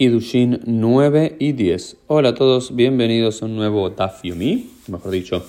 Kidushin 0.00 0.62
9 0.64 1.36
y 1.38 1.52
10. 1.52 1.96
Hola 2.06 2.30
a 2.30 2.34
todos, 2.34 2.74
bienvenidos 2.74 3.42
a 3.42 3.44
un 3.44 3.54
nuevo 3.54 3.90
Daf 3.90 4.22
Yomi, 4.22 4.70
mejor 4.86 5.10
dicho, 5.10 5.44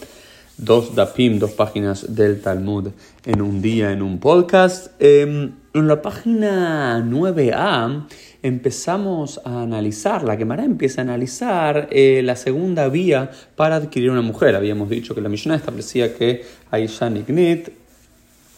dos 0.58 0.94
Dafim, 0.94 1.40
dos 1.40 1.52
páginas 1.52 2.14
del 2.14 2.42
Talmud 2.42 2.90
en 3.26 3.42
un 3.42 3.62
día, 3.62 3.94
en 3.94 4.02
un 4.02 4.20
podcast. 4.20 4.92
Em, 5.00 5.54
en 5.74 5.88
la 5.88 6.02
página 6.02 7.02
9a 7.02 8.08
empezamos 8.44 9.40
a 9.46 9.62
analizar, 9.62 10.26
la 10.26 10.36
Gemara 10.36 10.66
empieza 10.66 11.00
a 11.00 11.06
analizar 11.06 11.88
eh, 11.90 12.20
la 12.22 12.36
segunda 12.36 12.90
vía 12.90 13.32
para 13.56 13.78
adquirir 13.78 14.12
una 14.12 14.22
mujer. 14.22 14.58
Habíamos 14.58 14.90
dicho 14.90 15.16
que 15.16 15.22
la 15.22 15.30
Mishnah 15.30 15.56
establecía 15.56 16.14
que 16.14 16.44
Aisha 16.72 17.10
Nignit, 17.10 17.70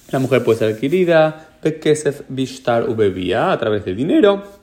la 0.10 0.18
mujer 0.18 0.44
puede 0.44 0.57
ser 0.57 0.73
adquirida, 0.73 1.50
Pekesef 1.62 2.23
Bishtar 2.30 2.89
Ubevia, 2.89 3.52
a 3.52 3.60
través 3.60 3.86
de 3.86 3.94
dinero 3.94 4.62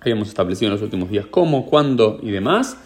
habíamos 0.00 0.28
establecido 0.28 0.68
en 0.68 0.74
los 0.74 0.82
últimos 0.82 1.10
días 1.10 1.26
cómo, 1.30 1.66
cuándo 1.66 2.18
y 2.22 2.30
demás, 2.30 2.76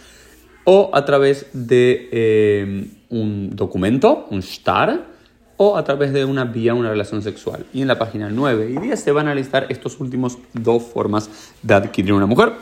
o 0.65 0.91
a 0.95 1.05
través 1.05 1.47
de 1.53 2.09
eh, 2.13 2.87
un 3.11 3.51
documento, 3.55 4.27
un 4.31 4.41
shtar, 4.41 5.13
o 5.57 5.77
a 5.77 5.85
través 5.85 6.13
de 6.13 6.25
una 6.25 6.45
vía, 6.45 6.75
una 6.75 6.91
relación 6.91 7.23
sexual. 7.23 7.67
Y 7.73 7.83
en 7.83 7.89
la 7.89 7.99
página 7.99 8.29
9 8.31 8.71
y 8.71 8.79
10 8.79 9.01
se 9.01 9.13
van 9.13 9.29
a 9.29 9.35
listar 9.35 9.67
estos 9.69 10.01
últimos 10.01 10.39
dos 10.53 10.83
formas 10.83 11.31
de 11.63 11.75
adquirir 11.75 12.13
una 12.15 12.27
mujer. 12.27 12.53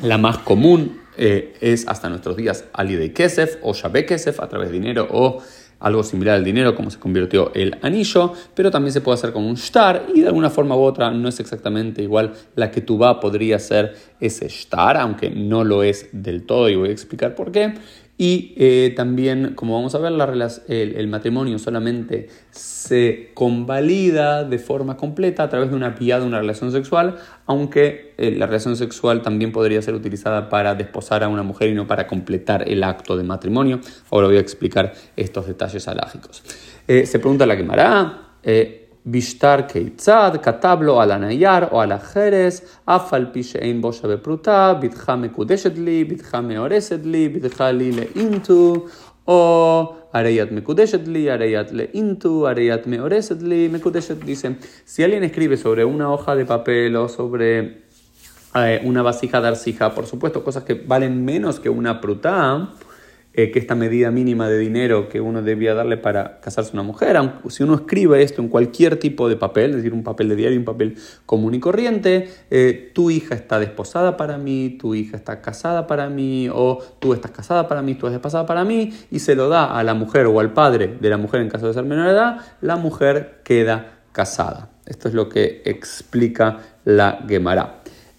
La 0.00 0.18
más 0.18 0.38
común 0.38 1.01
eh, 1.16 1.54
es 1.60 1.86
hasta 1.88 2.08
nuestros 2.08 2.36
días 2.36 2.64
Ali 2.72 2.96
de 2.96 3.12
Kesef 3.12 3.56
o 3.62 3.74
Shabe 3.74 4.06
Kesef 4.06 4.40
a 4.40 4.48
través 4.48 4.68
de 4.68 4.74
dinero 4.74 5.08
o 5.10 5.42
algo 5.82 6.02
similar 6.04 6.36
al 6.36 6.44
dinero, 6.44 6.74
como 6.74 6.90
se 6.90 6.98
convirtió 6.98 7.52
el 7.54 7.76
anillo, 7.82 8.32
pero 8.54 8.70
también 8.70 8.92
se 8.92 9.00
puede 9.00 9.18
hacer 9.18 9.32
con 9.32 9.44
un 9.44 9.56
shtar 9.56 10.06
y 10.14 10.20
de 10.20 10.28
alguna 10.28 10.48
forma 10.48 10.76
u 10.76 10.80
otra 10.80 11.10
no 11.10 11.28
es 11.28 11.40
exactamente 11.40 12.02
igual 12.02 12.32
la 12.54 12.70
que 12.70 12.80
tú 12.80 12.98
va 12.98 13.18
podría 13.18 13.58
ser 13.58 13.96
ese 14.20 14.48
shtar, 14.48 14.96
aunque 14.96 15.30
no 15.30 15.64
lo 15.64 15.82
es 15.82 16.08
del 16.12 16.46
todo 16.46 16.68
y 16.68 16.76
voy 16.76 16.90
a 16.90 16.92
explicar 16.92 17.34
por 17.34 17.50
qué. 17.50 17.74
Y 18.22 18.54
eh, 18.56 18.92
también, 18.94 19.54
como 19.56 19.74
vamos 19.74 19.96
a 19.96 19.98
ver, 19.98 20.12
el, 20.68 21.08
matrimonio 21.08 21.58
solamente 21.58 22.28
se 22.52 23.32
convalida 23.34 24.44
de 24.44 24.60
forma 24.60 24.96
completa 24.96 25.42
a 25.42 25.48
través 25.48 25.70
de 25.70 25.74
una 25.74 25.96
de 26.20 26.26
una 26.26 26.38
relación 26.38 26.70
sexual, 26.70 27.16
aunque 27.46 28.14
eh, 28.18 28.30
la 28.30 28.46
relación 28.46 28.76
sexual 28.76 29.22
también 29.22 29.50
podría 29.50 29.82
ser 29.82 29.94
utilizada 29.94 30.48
para 30.48 30.76
desposar 30.76 31.24
a 31.24 31.28
una 31.28 31.42
mujer 31.42 31.70
y 31.70 31.74
no 31.74 31.88
para 31.88 32.06
completar 32.06 32.62
el 32.68 32.84
acto 32.84 33.16
de 33.16 33.24
matrimonio. 33.24 33.80
Ahora 34.08 34.28
voy 34.28 34.36
a 34.36 34.40
explicar 34.40 34.92
estos 35.16 35.48
detalles 35.48 35.88
alágicos. 35.88 36.44
Eh, 36.86 37.06
se 37.06 37.18
pregunta 37.18 37.44
la 37.44 37.56
quemará. 37.56 38.36
Bishtar 39.04 39.66
Keitzad, 39.66 40.40
Katablo 40.40 41.00
al 41.00 41.10
Anayar 41.10 41.70
o 41.72 41.80
al 41.80 41.92
Ajeres, 41.92 42.62
Afal 42.86 43.32
Pishein 43.32 43.80
Bosha 43.80 44.06
Bepruta, 44.06 44.74
Bitha 44.74 45.16
Mekudeshedli, 45.16 46.04
Bitha 46.04 46.40
Meoresedli, 46.40 47.28
Bitha 47.28 47.72
Li 47.72 47.90
Leintu, 47.92 48.88
o 49.24 49.96
Areyat 50.12 50.50
Mekudeshedli, 50.52 51.28
Areyat 51.28 51.72
Leintu, 51.72 52.46
Areyat 52.46 52.86
Meoresedli, 52.86 53.68
Mekudeshed 53.68 54.22
dice, 54.22 54.56
si 54.84 55.02
alguien 55.02 55.24
escribe 55.24 55.56
sobre 55.56 55.84
una 55.84 56.12
hoja 56.12 56.36
de 56.36 56.46
papel 56.46 56.94
o 56.94 57.08
sobre 57.08 57.82
eh, 58.54 58.80
una 58.84 59.02
vasija 59.02 59.40
de 59.40 59.48
arcija, 59.48 59.94
por 59.94 60.06
supuesto, 60.06 60.44
cosas 60.44 60.62
que 60.62 60.74
valen 60.74 61.24
menos 61.24 61.58
que 61.58 61.70
una 61.70 62.00
pruta, 62.00 62.70
eh, 63.34 63.50
que 63.50 63.58
esta 63.58 63.74
medida 63.74 64.10
mínima 64.10 64.46
de 64.46 64.58
dinero 64.58 65.08
que 65.08 65.22
uno 65.22 65.40
debía 65.40 65.72
darle 65.72 65.96
para 65.96 66.38
casarse 66.40 66.74
una 66.74 66.82
mujer, 66.82 67.16
si 67.48 67.62
uno 67.62 67.76
escribe 67.76 68.22
esto 68.22 68.42
en 68.42 68.48
cualquier 68.48 68.98
tipo 68.98 69.26
de 69.26 69.36
papel, 69.36 69.70
es 69.70 69.76
decir, 69.76 69.94
un 69.94 70.02
papel 70.02 70.28
de 70.28 70.36
diario, 70.36 70.58
un 70.58 70.66
papel 70.66 70.96
común 71.24 71.54
y 71.54 71.58
corriente, 71.58 72.28
eh, 72.50 72.90
tu 72.92 73.10
hija 73.10 73.34
está 73.34 73.58
desposada 73.58 74.18
para 74.18 74.36
mí, 74.36 74.76
tu 74.78 74.94
hija 74.94 75.16
está 75.16 75.40
casada 75.40 75.86
para 75.86 76.10
mí, 76.10 76.50
o 76.52 76.78
tú 76.98 77.14
estás 77.14 77.30
casada 77.30 77.68
para 77.68 77.80
mí, 77.80 77.94
tú 77.94 78.00
estás 78.00 78.12
desposada 78.12 78.44
para 78.44 78.66
mí, 78.66 78.92
y 79.10 79.18
se 79.20 79.34
lo 79.34 79.48
da 79.48 79.78
a 79.78 79.82
la 79.82 79.94
mujer 79.94 80.26
o 80.26 80.38
al 80.38 80.52
padre 80.52 80.98
de 81.00 81.08
la 81.08 81.16
mujer 81.16 81.40
en 81.40 81.48
caso 81.48 81.66
de 81.66 81.72
ser 81.72 81.84
menor 81.84 82.08
de 82.08 82.12
edad, 82.12 82.36
la 82.60 82.76
mujer 82.76 83.40
queda 83.44 84.00
casada. 84.12 84.68
Esto 84.84 85.08
es 85.08 85.14
lo 85.14 85.30
que 85.30 85.62
explica 85.64 86.58
la 86.84 87.24
Gemara. 87.26 87.78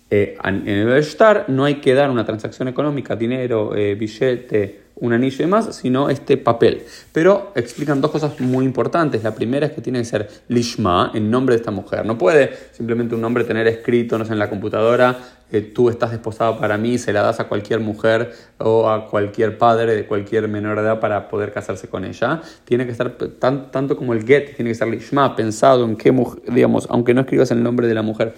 Eh, 0.10 0.38
en 0.44 0.68
el 0.68 1.04
Shtar 1.04 1.46
no 1.50 1.66
hay 1.66 1.76
que 1.76 1.94
dar 1.94 2.10
una 2.10 2.26
transacción 2.26 2.68
económica, 2.68 3.16
dinero, 3.16 3.70
billete, 3.70 4.83
un 4.96 5.14
anillo 5.14 5.36
y 5.36 5.40
demás, 5.40 5.76
sino 5.76 6.10
este 6.10 6.38
papel. 6.38 6.84
Pero 7.12 7.52
explican 7.56 8.00
dos 8.00 8.12
cosas 8.12 8.40
muy 8.40 8.66
importantes. 8.66 9.24
La 9.24 9.34
primera 9.36 9.66
es 9.66 9.72
que 9.74 9.82
tiene 9.82 10.00
que 10.00 10.06
ser 10.06 10.30
Lishma, 10.48 11.12
en 11.14 11.30
nombre 11.32 11.56
de 11.56 11.60
esta 11.60 11.72
mujer. 11.72 12.06
No 12.06 12.18
puede 12.18 12.52
simplemente 12.72 13.16
un 13.16 13.22
nombre 13.22 13.44
tener 13.44 13.68
escrito, 13.68 14.18
no 14.18 14.26
en 14.26 14.40
la 14.40 14.50
computadora, 14.50 15.18
que 15.50 15.62
tú 15.62 15.90
estás 15.90 16.10
desposado 16.10 16.58
para 16.58 16.78
mí, 16.78 16.98
se 16.98 17.14
la 17.14 17.22
das 17.22 17.40
a 17.40 17.44
cualquier 17.44 17.80
mujer 17.80 18.34
o 18.58 18.90
a 18.90 19.08
cualquier 19.08 19.58
padre 19.60 19.94
de 19.96 20.08
cualquier 20.08 20.48
menor 20.48 20.80
edad 20.80 21.00
para 21.00 21.28
poder 21.28 21.52
casarse 21.52 21.88
con 21.88 22.06
ella. 22.06 22.42
Tiene 22.64 22.86
que 22.86 22.92
estar 22.92 23.12
tanto 23.12 23.96
como 23.96 24.14
el 24.14 24.26
get, 24.26 24.56
tiene 24.56 24.72
que 24.72 24.76
ser 24.76 24.88
Lishma, 24.88 25.36
pensado 25.36 25.86
en 25.86 25.96
qué, 25.96 26.12
digamos, 26.48 26.88
aunque 26.90 27.14
no 27.14 27.22
escribas 27.22 27.52
el 27.52 27.62
nombre 27.62 27.88
de 27.88 27.94
la 27.94 28.02
mujer, 28.02 28.34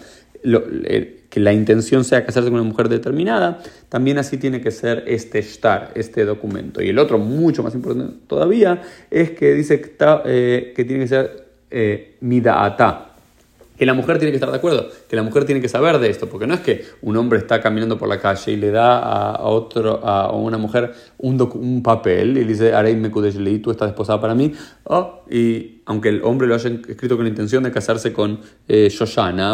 que 1.29 1.39
la 1.39 1.53
intención 1.53 2.03
sea 2.03 2.25
casarse 2.25 2.49
con 2.49 2.59
una 2.59 2.69
mujer 2.69 2.87
determinada, 2.87 3.59
también 3.89 4.17
así 4.17 4.37
tiene 4.37 4.61
que 4.61 4.71
ser 4.71 5.03
este 5.07 5.41
shtar, 5.41 5.91
este 5.95 6.23
documento. 6.23 6.81
Y 6.81 6.89
el 6.89 6.99
otro, 6.99 7.17
mucho 7.17 7.63
más 7.63 7.75
importante 7.75 8.13
todavía, 8.27 8.81
es 9.11 9.31
que 9.31 9.53
dice 9.53 9.81
que, 9.81 9.91
eh, 10.25 10.73
que 10.75 10.85
tiene 10.85 11.03
que 11.03 11.09
ser 11.09 11.45
eh, 11.71 12.15
mida'ata, 12.21 13.15
que 13.77 13.85
la 13.85 13.93
mujer 13.93 14.17
tiene 14.17 14.31
que 14.31 14.37
estar 14.37 14.49
de 14.49 14.57
acuerdo, 14.57 14.89
que 15.09 15.15
la 15.15 15.23
mujer 15.23 15.45
tiene 15.45 15.59
que 15.59 15.67
saber 15.67 15.99
de 15.99 16.09
esto, 16.09 16.29
porque 16.29 16.47
no 16.47 16.53
es 16.53 16.61
que 16.61 16.85
un 17.01 17.17
hombre 17.17 17.39
está 17.39 17.61
caminando 17.61 17.97
por 17.97 18.07
la 18.07 18.19
calle 18.19 18.53
y 18.53 18.55
le 18.55 18.71
da 18.71 18.99
a, 18.99 19.43
otro, 19.43 20.05
a 20.05 20.31
una 20.31 20.57
mujer 20.57 20.93
un, 21.17 21.41
un 21.41 21.83
papel 21.83 22.37
y 22.37 22.41
le 22.41 22.45
dice, 22.45 22.73
Arei 22.73 22.95
me 22.95 23.09
tú 23.09 23.71
estás 23.71 23.89
desposada 23.89 24.21
para 24.21 24.35
mí, 24.35 24.53
oh, 24.85 25.23
y 25.29 25.81
aunque 25.85 26.09
el 26.09 26.23
hombre 26.23 26.47
lo 26.47 26.55
haya 26.55 26.69
escrito 26.69 27.15
con 27.15 27.25
la 27.25 27.29
intención 27.29 27.63
de 27.63 27.71
casarse 27.71 28.11
con 28.11 28.39
eh, 28.67 28.89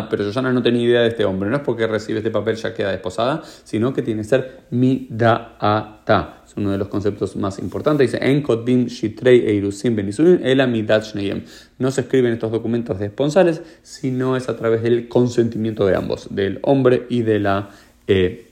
pero 0.09 0.23
Yoshana 0.23 0.53
no 0.53 0.63
tenía 0.63 0.83
idea 0.83 1.01
de 1.01 1.09
este 1.09 1.25
hombre, 1.25 1.49
no 1.49 1.57
es 1.57 1.61
porque 1.61 1.87
recibe 1.87 2.19
este 2.19 2.31
papel 2.31 2.55
ya 2.55 2.73
queda 2.73 2.91
desposada, 2.91 3.43
sino 3.63 3.93
que 3.93 4.01
tiene 4.01 4.21
que 4.21 4.27
ser 4.27 4.61
mida'ata. 4.71 6.43
Es 6.47 6.53
uno 6.55 6.71
de 6.71 6.77
los 6.77 6.87
conceptos 6.87 7.35
más 7.35 7.59
importantes. 7.59 8.11
Dice, 8.11 8.25
en 8.25 8.43
shitrei 8.87 9.45
eirusim 9.47 9.95
No 11.79 11.91
se 11.91 12.01
escriben 12.01 12.33
estos 12.33 12.51
documentos 12.51 12.99
de 12.99 13.07
esponsales, 13.07 13.61
sino 13.83 14.35
es 14.37 14.49
a 14.49 14.55
través 14.55 14.83
del 14.83 15.07
consentimiento 15.07 15.85
de 15.85 15.95
ambos, 15.95 16.27
del 16.33 16.59
hombre 16.63 17.07
y 17.09 17.21
de 17.21 17.39
la, 17.39 17.69
eh, 18.07 18.47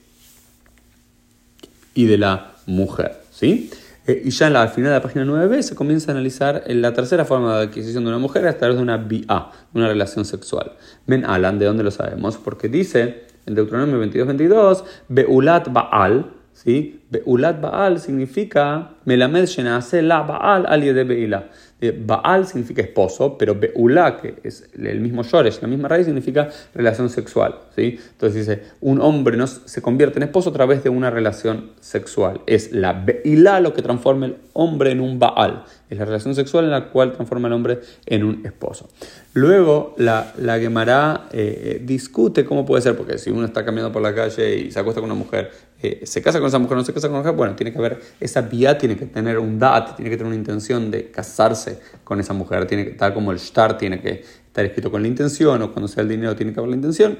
y 1.94 2.06
de 2.06 2.18
la 2.18 2.54
mujer. 2.66 3.20
¿sí? 3.30 3.70
Eh, 4.10 4.22
y 4.24 4.30
ya 4.30 4.48
en 4.48 4.54
la, 4.54 4.62
al 4.62 4.70
final 4.70 4.90
de 4.90 4.96
la 4.96 5.02
página 5.02 5.24
9b 5.24 5.62
se 5.62 5.76
comienza 5.76 6.10
a 6.10 6.14
analizar 6.14 6.64
la 6.66 6.92
tercera 6.92 7.24
forma 7.24 7.58
de 7.58 7.64
adquisición 7.66 8.02
de 8.02 8.10
una 8.10 8.18
mujer 8.18 8.44
a 8.48 8.58
través 8.58 8.76
de 8.76 8.82
una 8.82 8.96
BA, 8.96 9.52
una 9.72 9.86
relación 9.86 10.24
sexual. 10.24 10.72
Men 11.06 11.24
Alan, 11.24 11.60
¿de 11.60 11.66
dónde 11.66 11.84
lo 11.84 11.92
sabemos? 11.92 12.36
Porque 12.36 12.68
dice 12.68 13.22
en 13.46 13.54
Deuteronomio 13.54 14.04
22-22, 14.04 14.82
Beulat 15.08 15.72
Baal, 15.72 16.26
¿sí? 16.62 17.00
Beulat 17.10 17.60
Baal 17.60 18.00
significa 18.00 18.90
Melamed 19.04 19.46
Shenase 19.46 20.02
la 20.02 20.22
Baal 20.22 20.66
al 20.68 20.80
de 20.80 21.04
Beila. 21.04 21.50
Eh, 21.82 21.98
Baal 21.98 22.46
significa 22.46 22.82
esposo, 22.82 23.38
pero 23.38 23.54
Beulá, 23.54 24.18
que 24.18 24.34
es 24.44 24.68
el 24.78 25.00
mismo 25.00 25.22
Yoresh, 25.22 25.62
la 25.62 25.68
misma 25.68 25.88
raíz, 25.88 26.04
significa 26.04 26.50
relación 26.74 27.08
sexual. 27.08 27.54
¿sí? 27.74 27.98
Entonces 28.12 28.46
dice, 28.46 28.62
un 28.82 29.00
hombre 29.00 29.38
no 29.38 29.46
se 29.46 29.80
convierte 29.80 30.18
en 30.18 30.24
esposo 30.24 30.50
a 30.50 30.52
través 30.52 30.84
de 30.84 30.90
una 30.90 31.10
relación 31.10 31.70
sexual. 31.80 32.42
Es 32.46 32.72
la 32.72 32.92
Beilá 32.92 33.60
lo 33.60 33.72
que 33.72 33.80
transforma 33.80 34.26
el 34.26 34.36
hombre 34.52 34.90
en 34.90 35.00
un 35.00 35.18
Baal. 35.18 35.64
Es 35.88 35.98
la 35.98 36.04
relación 36.04 36.34
sexual 36.34 36.66
en 36.66 36.70
la 36.70 36.90
cual 36.90 37.12
transforma 37.12 37.48
el 37.48 37.54
hombre 37.54 37.80
en 38.04 38.24
un 38.24 38.44
esposo. 38.44 38.88
Luego 39.32 39.94
la, 39.96 40.34
la 40.38 40.58
Gemara 40.58 41.28
eh, 41.32 41.80
discute 41.82 42.44
cómo 42.44 42.66
puede 42.66 42.82
ser, 42.82 42.96
porque 42.96 43.16
si 43.16 43.30
uno 43.30 43.46
está 43.46 43.64
caminando 43.64 43.90
por 43.90 44.02
la 44.02 44.14
calle 44.14 44.56
y 44.56 44.70
se 44.70 44.78
acuesta 44.78 45.00
con 45.00 45.10
una 45.10 45.18
mujer, 45.18 45.50
eh, 45.82 46.04
se 46.04 46.20
casa 46.20 46.38
con 46.38 46.48
esa 46.48 46.58
mujer, 46.58 46.76
no 46.76 46.84
se 46.84 46.92
casa 46.92 47.08
con 47.08 47.16
una 47.16 47.22
mujer, 47.22 47.36
bueno, 47.36 47.56
tiene 47.56 47.72
que 47.72 47.78
haber, 47.78 48.00
esa 48.20 48.42
vía 48.42 48.76
tiene 48.76 48.96
que 48.96 49.06
tener 49.06 49.38
un 49.38 49.58
dat, 49.58 49.96
tiene 49.96 50.10
que 50.10 50.16
tener 50.16 50.28
una 50.28 50.36
intención 50.36 50.90
de 50.90 51.10
casarse 51.10 51.80
con 52.04 52.20
esa 52.20 52.34
mujer. 52.34 52.66
Tiene 52.66 52.84
que, 52.84 52.90
tal 52.92 53.14
como 53.14 53.32
el 53.32 53.38
shtar 53.38 53.78
tiene 53.78 54.00
que 54.00 54.22
estar 54.46 54.64
escrito 54.64 54.90
con 54.90 55.00
la 55.02 55.08
intención 55.08 55.62
o 55.62 55.72
cuando 55.72 55.88
sea 55.88 56.02
el 56.02 56.08
dinero 56.08 56.36
tiene 56.36 56.52
que 56.52 56.60
haber 56.60 56.70
la 56.70 56.76
intención, 56.76 57.18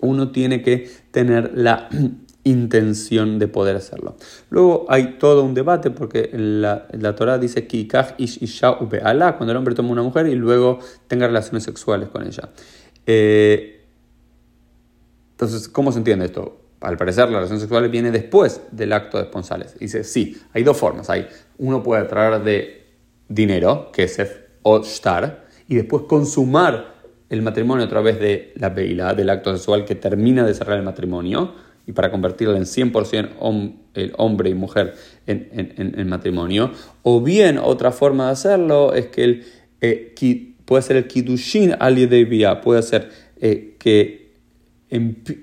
uno 0.00 0.32
tiene 0.32 0.60
que 0.60 0.90
tener 1.10 1.52
la 1.54 1.88
intención 2.44 3.38
de 3.38 3.48
poder 3.48 3.76
hacerlo. 3.76 4.16
Luego 4.50 4.84
hay 4.88 5.16
todo 5.18 5.42
un 5.42 5.54
debate 5.54 5.90
porque 5.90 6.28
la, 6.32 6.88
la 6.92 7.14
Torah 7.14 7.38
dice 7.38 7.66
isha 8.18 8.76
cuando 8.76 9.50
el 9.50 9.56
hombre 9.56 9.74
toma 9.74 9.90
una 9.90 10.02
mujer 10.02 10.26
y 10.26 10.34
luego 10.34 10.80
tenga 11.06 11.26
relaciones 11.26 11.62
sexuales 11.62 12.10
con 12.10 12.26
ella. 12.26 12.50
Eh, 13.06 13.86
entonces, 15.32 15.68
¿cómo 15.68 15.90
se 15.90 15.98
entiende 15.98 16.26
esto? 16.26 16.61
Al 16.82 16.96
parecer, 16.96 17.28
la 17.28 17.38
relación 17.38 17.60
sexual 17.60 17.88
viene 17.88 18.10
después 18.10 18.62
del 18.70 18.92
acto 18.92 19.18
de 19.18 19.24
esponsales. 19.24 19.78
Dice, 19.78 20.04
sí, 20.04 20.40
hay 20.52 20.62
dos 20.62 20.76
formas. 20.76 21.08
Hay, 21.10 21.26
uno 21.58 21.82
puede 21.82 22.04
traer 22.04 22.42
de 22.42 22.86
dinero, 23.28 23.90
que 23.92 24.04
es 24.04 24.18
o 24.62 24.82
y 25.68 25.74
después 25.74 26.04
consumar 26.04 26.92
el 27.28 27.42
matrimonio 27.42 27.84
a 27.84 27.88
través 27.88 28.20
de 28.20 28.52
la 28.56 28.68
veila, 28.68 29.14
del 29.14 29.30
acto 29.30 29.54
sexual 29.56 29.84
que 29.84 29.94
termina 29.94 30.44
de 30.44 30.54
cerrar 30.54 30.76
el 30.76 30.84
matrimonio, 30.84 31.54
y 31.86 31.92
para 31.92 32.10
convertirlo 32.10 32.54
en 32.54 32.62
100% 32.62 33.74
el 33.94 34.12
hombre 34.18 34.50
y 34.50 34.54
mujer 34.54 34.94
en, 35.26 36.08
matrimonio. 36.08 36.70
O 37.02 37.20
bien, 37.20 37.58
otra 37.58 37.90
forma 37.90 38.26
de 38.26 38.32
hacerlo 38.32 38.94
es 38.94 39.06
que 39.06 39.24
el, 39.24 39.44
eh, 39.80 40.14
puede 40.64 40.82
ser 40.82 40.96
el 40.96 41.08
Kiddushin 41.08 41.74
al 41.78 42.60
puede 42.62 42.82
ser 42.82 43.10
eh, 43.40 43.76
que, 43.78 44.21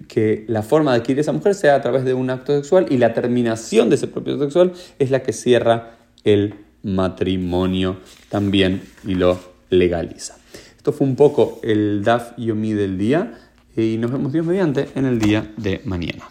que 0.08 0.46
la 0.48 0.62
forma 0.62 0.92
de 0.92 1.00
adquirir 1.00 1.20
esa 1.20 1.32
mujer 1.32 1.56
sea 1.56 1.76
a 1.76 1.82
través 1.82 2.06
de 2.06 2.14
un 2.14 2.30
acto 2.30 2.56
sexual 2.56 2.86
y 2.90 2.98
la 2.98 3.14
terminación 3.14 3.90
de 3.90 3.96
ese 3.96 4.08
propio 4.08 4.34
acto 4.34 4.46
sexual 4.46 4.74
es 5.00 5.10
la 5.10 5.24
que 5.24 5.34
cierra 5.34 5.98
el 6.24 6.54
matrimonio 6.84 7.98
también 8.30 8.84
y 9.06 9.16
lo 9.16 9.40
legaliza. 9.70 10.38
Esto 10.78 10.94
fue 10.94 11.08
un 11.08 11.16
poco 11.16 11.60
el 11.64 12.04
DAF 12.04 12.38
Yomi 12.38 12.74
del 12.74 12.98
día 12.98 13.34
y 13.76 13.98
nos 13.98 14.12
vemos 14.12 14.32
Dios 14.32 14.46
mediante 14.46 14.88
en 14.96 15.06
el 15.06 15.20
día 15.20 15.52
de 15.58 15.82
mañana. 15.84 16.30